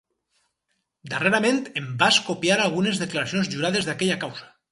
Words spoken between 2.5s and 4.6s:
algunes declaracions jurades d'aquella causa.